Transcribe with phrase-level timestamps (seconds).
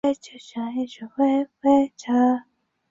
[0.03, 1.45] 独立日是印度的国
[1.83, 2.41] 定假日。